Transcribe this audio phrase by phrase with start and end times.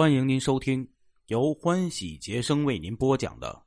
[0.00, 0.88] 欢迎您收听
[1.26, 3.48] 由欢喜杰生为您播讲的《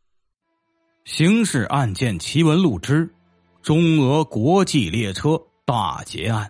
[1.06, 3.08] 刑事案件奇闻录之
[3.62, 6.47] 中俄国际列车大劫案》。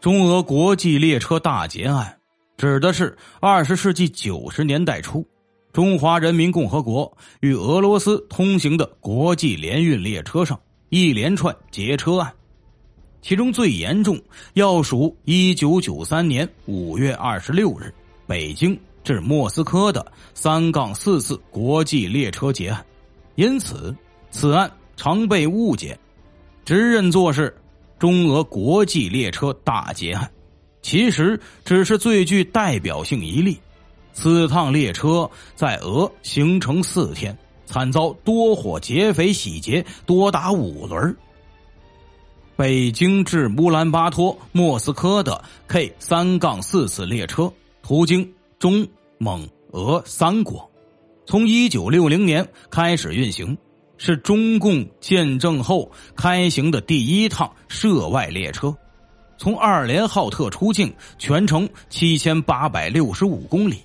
[0.00, 2.20] 中俄国际列车大劫案
[2.56, 5.26] 指的是二十世纪九十年代初，
[5.72, 10.56] 中华人民共和国与俄罗斯通行的国际联运列车上
[10.90, 12.32] 一连串劫车案。
[13.22, 14.20] 其中最严重，
[14.54, 17.92] 要数一九九三年五月二十六日
[18.26, 22.84] 北京至莫斯科的三杠四次国际列车劫案，
[23.34, 23.94] 因此
[24.30, 25.98] 此案常被误解，
[26.64, 27.54] 直认作是
[27.98, 30.30] 中俄国际列车大劫案，
[30.80, 33.58] 其实只是最具代表性一例。
[34.12, 41.16] 此趟列车在俄行程四天，惨遭多伙劫匪洗劫，多达五轮。
[42.60, 47.50] 北京至乌兰巴托、莫斯科的 K 三杠四次列车，
[47.82, 50.70] 途经中、蒙、俄三国，
[51.24, 53.56] 从一九六零年开始运行，
[53.96, 58.76] 是中共建政后开行的第一趟涉外列车。
[59.38, 63.78] 从二连浩特出境，全程七千八百六十五公里。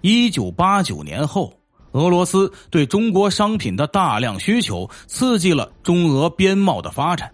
[0.00, 1.52] 一九八九年后，
[1.90, 7.33] 俄罗斯对中国商品的大量需求，刺激了中俄边贸的发展。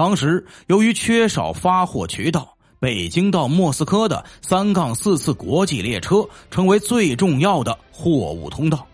[0.00, 8.86] 当时由于缺少发货渠道，北京到莫斯科的三杠四次国际列车成为最重要的货物通道。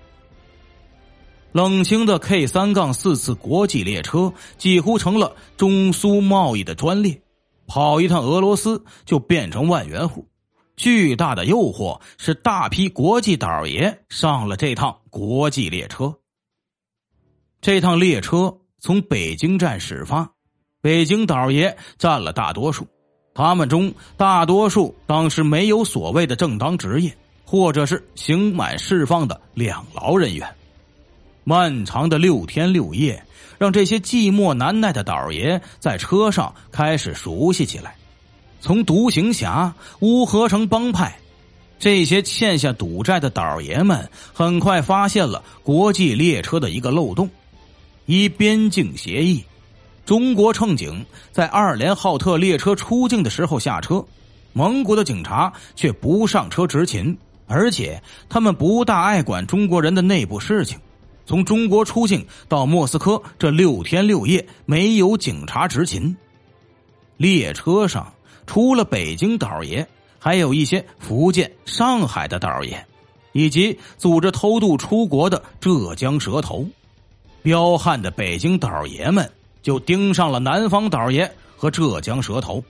[1.52, 7.22] 冷清的 K 三杠四次国际列车几乎成了中苏贸易的专列，
[7.68, 10.26] 跑一趟俄罗斯就变成万元户。
[10.76, 16.12] 巨大的诱惑使大批国际倒爷上了这趟国际列车。
[17.60, 20.32] 这趟列车从北京站始发。
[20.86, 22.86] 北京倒爷占了大多数，
[23.34, 27.12] 他们中大多数当时没有所谓的正当职业，
[27.44, 30.48] 或者是刑满释放的两劳人员。
[31.42, 33.20] 漫长的六天六夜，
[33.58, 37.96] 让这些寂寞难耐的倒爷在车上开始熟悉起来。
[38.60, 41.18] 从独行侠、乌合成帮派，
[41.80, 47.28] 这些欠下赌债的倒爷们，很快发现了国际列车的一个漏洞：
[48.04, 49.42] 依边境协议。
[50.06, 54.02] 中国乘警在二连浩特列车出境的时候下车，
[54.52, 57.18] 蒙古的警察却不上车执勤，
[57.48, 60.78] 而且他们不大爱管中国人的内部事情。
[61.26, 66.16] 从中国出境到莫斯科这六天六夜没有警察执勤。
[67.16, 68.12] 列车上
[68.46, 69.84] 除了北京倒爷，
[70.20, 72.86] 还有一些福建、上海的倒爷，
[73.32, 76.64] 以及组织偷渡出国的浙江蛇头。
[77.42, 79.28] 彪悍的北京倒爷们。
[79.66, 82.62] 就盯上了南方倒爷和浙江蛇头，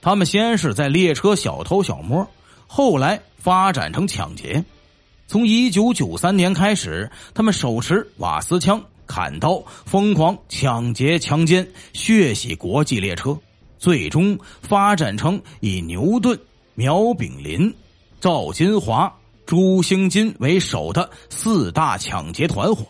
[0.00, 2.26] 他们先是在列车小偷小摸，
[2.66, 4.64] 后来发展成抢劫。
[5.26, 13.38] 从一九九三年开始，他们手持瓦斯枪、砍刀，疯狂抢劫、强奸、血洗国际列车，
[13.76, 16.40] 最终发展成以牛顿、
[16.74, 17.70] 苗炳林、
[18.18, 19.14] 赵金华、
[19.44, 22.86] 朱兴金为首的四大抢劫团伙。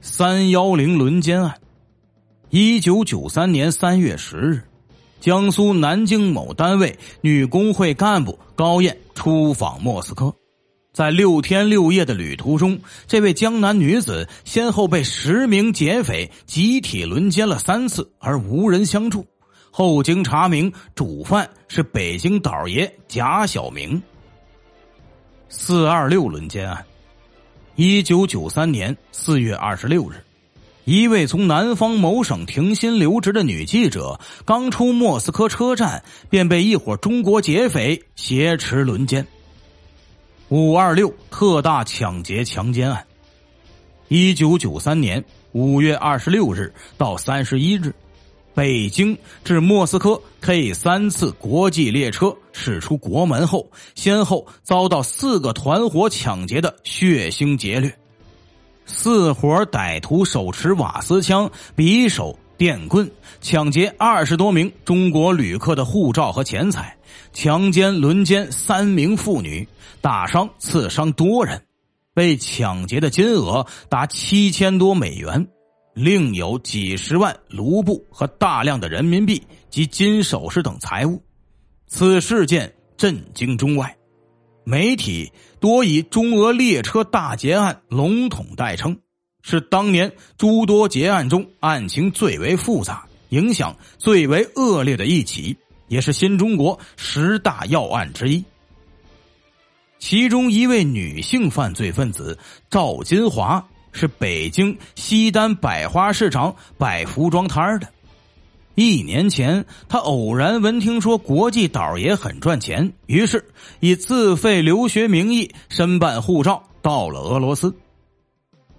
[0.00, 1.52] 三幺零轮奸案。
[2.56, 4.62] 一九九三年三月十日，
[5.18, 10.32] 江苏南京某单位女工会干部高燕出访莫斯科，
[10.92, 12.78] 在六天六夜的旅途中，
[13.08, 19.26] 这位江南女子先后被十名劫匪集体轮奸了三次，而无人相助。
[19.72, 24.00] 后经查明，主犯是北京倒爷贾小明。
[25.48, 26.86] 四二六轮奸案，
[27.74, 30.23] 一九九三年四月二十六日。
[30.84, 39.26] 一位从南方某省停薪留职的女记者，刚出莫斯科车站，便被一伙中国劫匪挟持轮奸。
[40.50, 43.06] 五二六特大抢劫强奸案，
[44.08, 47.94] 一九九三年五月二十六日到三十一日，
[48.52, 57.98] 北京至莫斯科 K 三次国际列车驶出国门后，先后遭到四个团伙抢劫的血腥劫掠。
[58.86, 63.10] 四伙歹徒手持瓦斯枪、匕首、电棍，
[63.40, 66.96] 抢劫二十多名中国旅客的护照和钱财，
[67.32, 69.66] 强奸、轮奸三名妇女，
[70.00, 71.62] 打伤、刺伤多人，
[72.12, 75.46] 被抢劫的金额达七千多美元，
[75.94, 81.22] 另有几十万卢布和大量的人民币及金首饰等财物。
[81.86, 83.96] 此事件震惊中外。
[84.64, 85.30] 媒体
[85.60, 88.96] 多以“中俄列车大劫案”笼统代称，
[89.42, 95.56] 是当年诸多劫案中案情最为复杂、影响最为恶劣的一起，
[95.88, 98.42] 也是新中国十大要案之一。
[99.98, 102.38] 其中一位女性犯罪分子
[102.70, 107.88] 赵金华是北京西单百花市场摆服装摊的。
[108.74, 113.44] 一年前，他偶然闻听说国际倒爷很赚钱，于是
[113.78, 117.72] 以自费留学名义申办护照到了俄罗斯。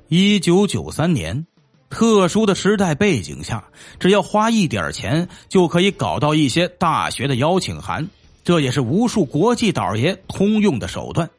[0.09, 1.47] 一九九三年，
[1.89, 3.63] 特殊的时代背景下，
[3.97, 8.05] 只要花一点钱就可以搞到一些大学的邀请函，
[8.43, 11.29] 这也是无数国际倒爷通用的手段。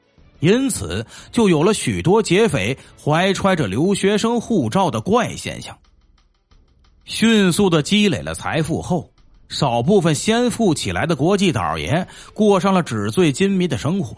[0.41, 5.77] 因此，就有了许多劫匪怀揣着留学生护照的怪现象。
[7.07, 9.09] 迅速的积累了财富后，
[9.49, 14.17] 少部分先富起来的国际倒爷过上了纸醉金迷的生活。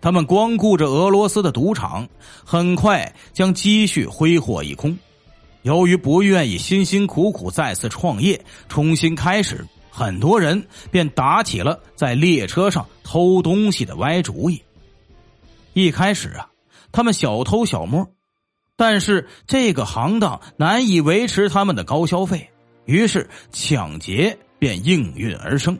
[0.00, 2.08] 他们光顾着俄罗斯的赌场，
[2.42, 4.98] 很快将积蓄挥霍一空。
[5.60, 14.60] 由于不愿意辛辛苦苦再次创业、重新开始，很多人便打起了在列车上偷东西的歪主意。
[15.74, 16.48] 一开始啊，
[16.90, 18.08] 他们小偷小摸。
[18.84, 22.50] 但是这个行当难以维持他们的高消费，
[22.84, 25.78] 于是抢劫便应运而生。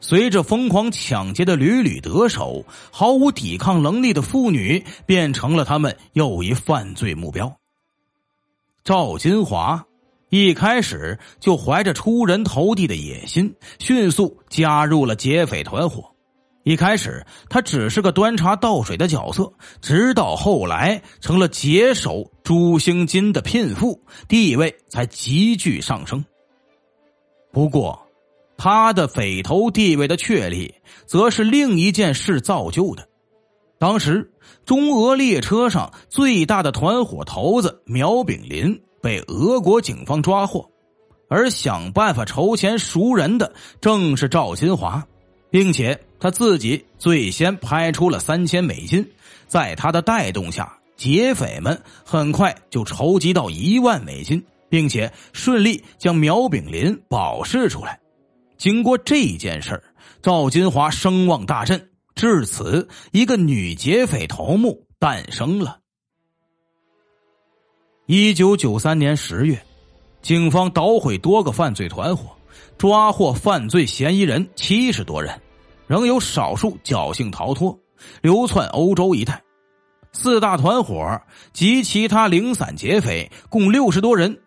[0.00, 7.56] 随着疯狂抢劫的屡屡得手，毫无抵抗能力的妇女变成了他们又一犯罪目标。
[8.84, 9.86] 赵金华
[10.28, 16.12] 一开始就怀着出人头地的野心，迅速加入了劫匪团伙。
[16.66, 26.24] 一开始，他只是个端茶倒水的角色，直到后来成了劫手朱星金的聘妇，地位才急剧上升。
[27.52, 27.96] 不过，
[28.58, 30.74] 他的匪头地位的确立，
[31.06, 33.08] 则是另一件事造就的。
[33.78, 34.28] 当时，
[34.64, 40.68] 中俄列车上最大的团伙头子苗炳林被俄国警方抓获，
[41.28, 45.06] 而想办法筹钱赎人的，正是赵新华。
[45.48, 49.06] 并且他自己最先拍出了三千美金，
[49.46, 58.00] 在他的带动下，劫匪们很快就筹集到一万美金，并且顺利将苗炳林保释出来。
[58.56, 59.82] 经过这件事
[60.22, 65.78] 赵金华声望大振，至此，一个女劫匪头目诞生了。
[68.06, 69.62] 一九九三年十月，
[70.22, 72.34] 警方捣毁多个犯罪团伙，
[72.78, 75.38] 抓获犯罪嫌疑人七十多人。
[75.86, 77.78] 仍有少数侥幸逃脱，
[78.22, 79.42] 流窜欧洲一带。
[80.12, 81.20] 四大团伙
[81.52, 84.38] 及其他零散劫匪共六十多人，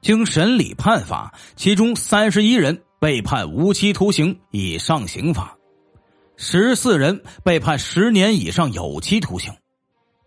[0.00, 5.56] 经审理判罚，其中三十一人被判无期徒刑以上刑罚，
[6.36, 9.52] 十四人被判十年以上有期徒刑。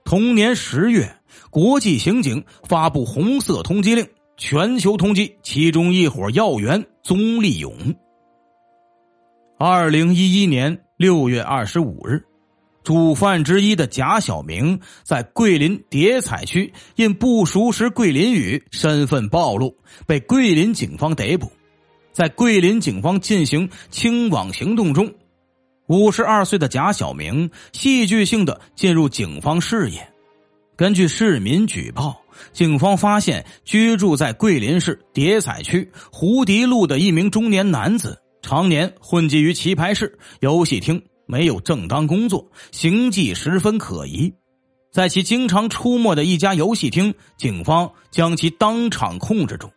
[0.06, 1.16] 同年十月，
[1.50, 4.08] 国际刑警发布红色通缉令，
[4.38, 7.74] 全球通缉其中一伙要员宗立勇。
[9.64, 12.24] 二零一一年六月二十五日，
[12.84, 19.78] 主犯之一的贾小明在桂林叠彩区因不熟识桂林语，身份暴露，
[20.08, 21.52] 被桂林警方逮捕。
[22.12, 25.14] 在桂林警方进行清网行动中，
[25.86, 30.12] 五十二岁的贾小明戏剧性的进入警方视野。
[30.76, 32.20] 根据市民举报，
[32.52, 38.21] 警方发现居住在桂林市叠彩区胡迪路的一名中年男子。
[38.42, 44.34] 常年混迹于棋牌室、游戏厅，没有正当工作，行迹十分可疑。
[44.92, 49.70] 在其经常出没的一家游戏厅，警方将其当场控制住。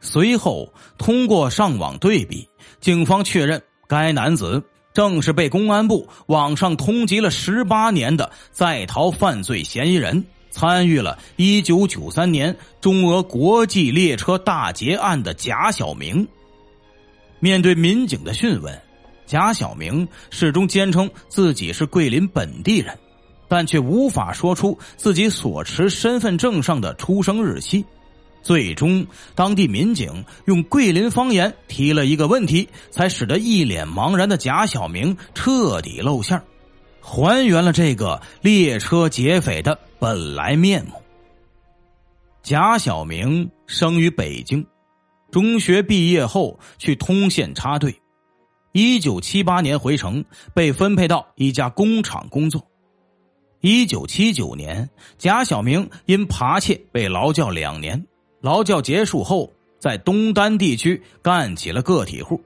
[0.00, 2.46] 随后通过上网对比，
[2.80, 4.62] 警方确认该男子
[4.92, 16.28] 正是被公安部网上通缉了十八年的在逃犯罪嫌疑人，参与了一九九三年中俄国际列车大劫案的贾小明。
[17.40, 18.80] 面对民警的讯问，
[19.26, 22.96] 贾小明始终坚称自己是桂林本地人，
[23.48, 27.84] 但却无法说出自己所持身份证上的出生日期。
[28.42, 36.40] 最终，当地民警用桂林方言提了一个问题，才使得一脸茫然的贾小明彻底露馅
[37.00, 40.92] 还原了这个列车劫匪的本来面目。
[42.42, 44.64] 贾小明生于北京。
[45.30, 47.94] 中学毕业后去通县插队，
[48.72, 52.64] 一九七八年回城，被分配到一家工厂工作。
[53.60, 58.06] 一九七九年，贾小明因扒窃被劳教两年，
[58.40, 62.40] 劳教结束后，在东单地区干起了个体户，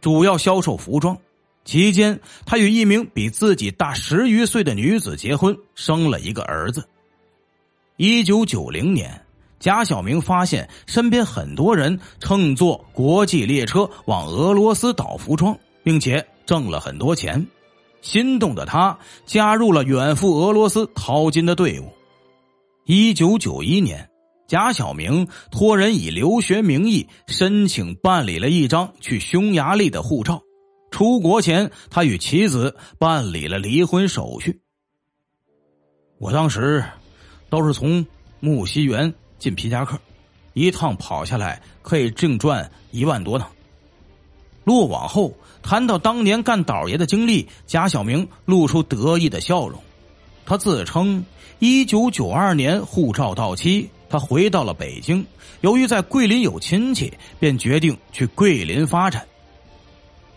[0.00, 1.16] 主要销售服装。
[1.64, 6.86] 期间，他与一名比自己大十余岁的女子结婚，生了一个儿子。
[7.96, 9.25] 一九九零年。
[9.58, 17.46] 贾小明发现身边很多人乘坐国际列车往俄罗斯倒服装，并且挣了很多钱。
[18.02, 21.92] 心动的他加入了远赴俄罗斯淘金的队伍。
[22.84, 24.08] 一九九一年，
[24.46, 30.40] 贾小明托人以留学名义申请办理了一张去匈牙利的护照。
[30.92, 34.60] 出国前，他与妻子办理了离婚手续。
[36.18, 36.84] 我当时
[37.50, 38.06] 都是从
[38.38, 39.98] 木樨园进皮夹克，
[40.54, 43.46] 一趟跑下来可以净赚一万多呢。
[44.64, 49.80] 落网后，谈到当年干倒爷的经历，贾小明露出得意的笑容。
[50.44, 51.24] 他自称，
[51.58, 55.24] 一九九二年护照到期，他回到了北京。
[55.60, 59.26] 由于在桂林有亲戚，便决定去桂林发展。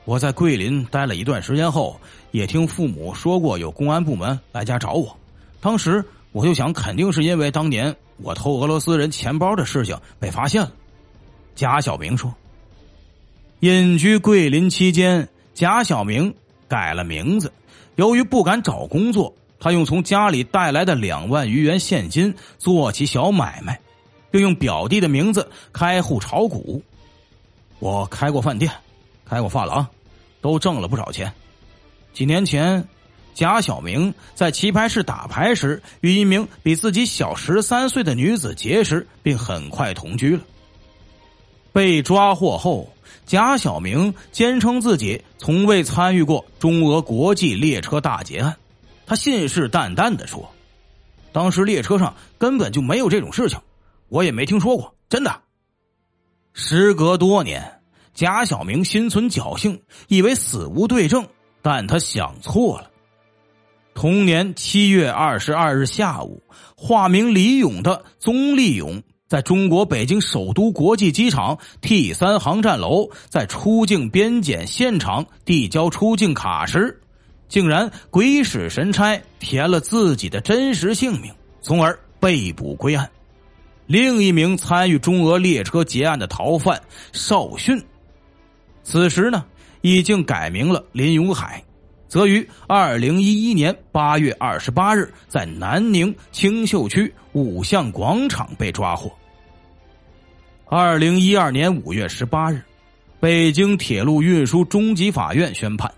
[0.05, 1.99] 我在桂林待了一段时间后，
[2.31, 5.15] 也听父母说过有公安部门来家找我。
[5.59, 10.71] 当时我就想，肯定是因为当年我偷俄罗斯人钱包的事情被发现了。
[11.55, 12.33] 贾小明说
[13.61, 16.33] ：“隐居桂林期间，贾小明
[16.67, 17.51] 改了名字。
[17.95, 23.79] 由于不敢找工作，他用从家里带来的两万余元现金做起小买卖，
[24.31, 26.81] 并用表弟的名字开户炒股。
[27.79, 28.71] 我开过饭店，
[29.25, 29.85] 开过发廊。”
[30.41, 31.29] 都挣了不少钱。
[32.13, 32.87] 几年前，
[33.39, 40.43] 贾小明在棋牌室打牌时，与一名比自己小十三岁的女子结识，并很快同居了。
[41.71, 42.91] 被抓获后，
[43.25, 48.57] 贾小明坚称自己从未参与过中俄国际列车大劫案。
[49.05, 50.51] 他信誓旦旦的说
[51.31, 53.57] ：“当时列车上根本就没有这种事情，
[54.09, 55.33] 我也没听说过，真的。”
[56.51, 57.79] 时隔多年。
[58.13, 61.25] 贾小明心存侥幸，以为死无对证，
[61.61, 62.88] 但他想错了。
[63.99, 66.41] 同年七月二十二日下午，
[66.77, 77.01] 化名李勇的宗立勇，在中国北京首都国际机场 T 三航站楼，在出境边检现场递交出境卡时，
[77.49, 83.09] 竟然鬼使神差填了自己的真实姓名，从而被捕归案。
[83.85, 87.77] 另一名参与中俄列车劫案的逃犯邵迅。
[88.81, 89.43] 此时呢，
[89.81, 91.61] 已经改名了林永海，
[92.09, 99.09] 则于二零一一年八月二十八日在南宁青秀区五象广场被抓获。
[100.65, 102.61] 二零一二年五月十八日，
[103.19, 105.91] 北京铁路运输中级法院宣判，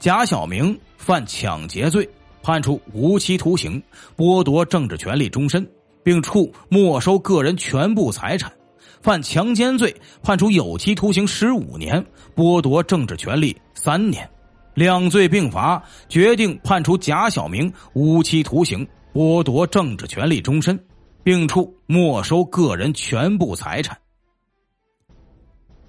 [0.00, 2.08] 贾小明犯抢劫罪，
[2.42, 3.80] 判处无期徒刑，
[4.16, 5.64] 剥夺政治权利终身，
[6.02, 8.52] 并处没收个人全部财产。
[9.00, 12.04] 犯强奸罪，判处有期徒刑十五年，
[12.36, 14.28] 剥夺政治权利三年，
[14.74, 20.78] 两罪并罚，决定判处贾小明无期徒刑，剥夺政治权利终身，
[21.22, 23.96] 并处没收个人全部财产。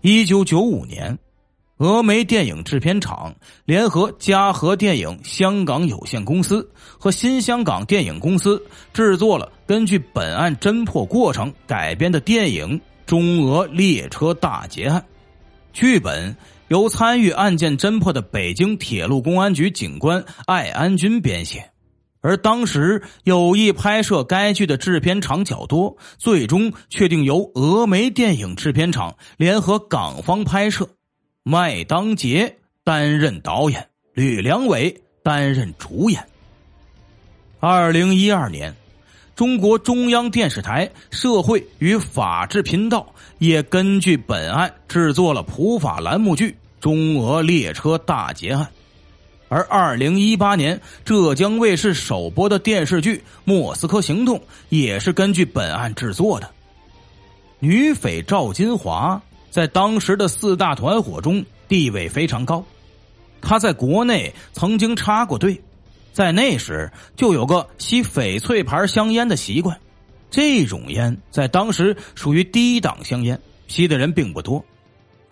[0.01, 1.17] 一九九五年，
[1.77, 3.33] 峨眉电影制片厂
[3.65, 8.61] 联合嘉禾电影香港有限公司和新香港电影公司
[8.93, 12.79] 制作了根据本案侦破过程改编的电影。
[13.05, 15.05] 中俄列车大劫案，
[15.73, 16.33] 剧本
[16.73, 21.69] 由参与案件侦破的北京铁路公安局警官艾安军编写，
[22.19, 30.89] 而当时有意拍摄该剧的制片厂较多，最终确定由峨眉电影制片厂联合港方拍摄，
[31.43, 36.25] 麦当杰担任导演，吕良伟担任主演。
[37.59, 38.75] 二零一二年。
[39.35, 46.51] 中国中央电视台社会与法制频道也根据本案制作了普法栏目剧
[46.83, 48.61] 《中俄列车大劫案》，
[49.47, 54.37] 而二零一八年浙江卫视首播的电视剧《莫斯科行动》
[54.67, 56.49] 也是根据本案制作的。
[57.59, 62.61] 女匪赵金华在当时的四大团伙中地位非常高，
[63.41, 65.57] 她在国内曾经插过队。
[66.11, 69.79] 在那时就有个吸翡翠牌香烟的习惯，
[70.29, 74.61] 这种烟在当时属于低档香烟，吸的人并不多。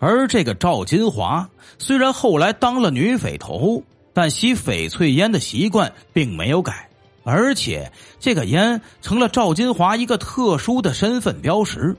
[0.04, 6.88] 而这个赵金华虽然后来当了女匪头，但吸翡翠烟的习惯并没有改，
[7.22, 11.96] 而且这个烟成了赵金华一个特殊的身份标识。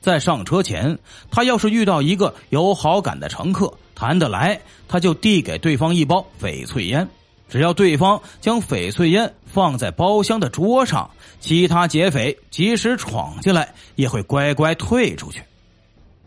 [0.00, 0.98] 在上车前，
[1.30, 7.08] 他要是遇到一个有好感的乘客，谈得来，他就递给对方一包翡翠烟。
[7.48, 11.08] 只要对方将翡翠烟放在包厢的桌上，
[11.38, 15.40] 其他劫匪即使闯进来，也会乖乖退出去。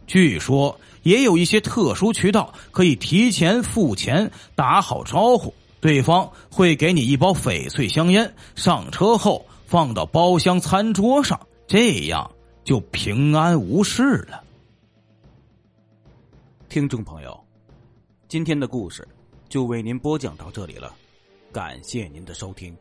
[0.07, 12.31] 据说也有一些特殊渠道可以提前付钱，打好招呼，对方会给你一包翡翠香烟，上车后放到包厢餐桌上，这样
[12.63, 14.41] 就平安无事了。
[16.69, 17.37] 听众朋友，
[18.27, 19.07] 今天的故事
[19.49, 20.95] 就为您播讲到这里了。
[21.51, 22.75] 感谢您的收听。